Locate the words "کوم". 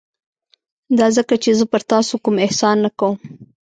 2.23-2.35, 2.99-3.15